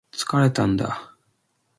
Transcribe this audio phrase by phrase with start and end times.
[0.11, 1.13] 疲れたんだ